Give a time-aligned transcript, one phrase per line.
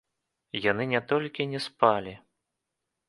[0.71, 2.13] Яны не толькі не спалі.